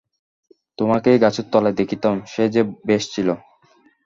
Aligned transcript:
তোমাকে 0.77 1.09
গাছের 1.17 1.45
তলায় 1.51 1.77
দেখিতাম, 1.77 2.15
সে 2.25 2.43
যে 2.49 2.61
বেশ 2.87 3.03
ছিল। 3.13 3.27